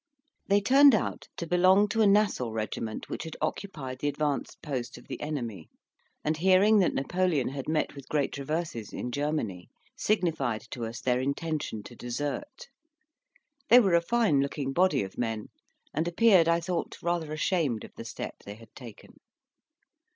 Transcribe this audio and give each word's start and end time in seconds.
They 0.47 0.61
turned 0.61 0.95
out 0.95 1.27
to 1.37 1.45
belong 1.45 1.87
to 1.89 2.01
a 2.01 2.07
Nassau 2.07 2.49
regiment 2.49 3.07
which 3.07 3.21
had 3.23 3.37
occupied 3.39 3.99
the 3.99 4.07
advanced 4.07 4.59
post 4.63 4.97
of 4.97 5.05
the 5.07 5.21
enemy, 5.21 5.69
and, 6.23 6.37
hearing 6.37 6.79
that 6.79 6.95
Napoleon 6.95 7.49
had 7.49 7.69
met 7.69 7.93
with 7.93 8.09
great 8.09 8.35
reverses 8.39 8.93
in 8.93 9.11
Germany, 9.11 9.69
signified 9.95 10.61
to 10.71 10.85
us 10.87 11.01
their 11.01 11.19
intention 11.19 11.83
to 11.83 11.95
desert. 11.95 12.67
They 13.69 13.79
were 13.79 13.93
a 13.93 14.01
fine 14.01 14.41
looking 14.41 14.73
body 14.73 15.03
of 15.03 15.19
men, 15.19 15.49
and 15.93 16.07
appeared, 16.07 16.47
I 16.47 16.61
thought, 16.61 16.97
rather 17.03 17.31
ashamed 17.31 17.83
of 17.83 17.93
the 17.95 18.03
step 18.03 18.37
they 18.43 18.55
had 18.55 18.73
taken. 18.73 19.19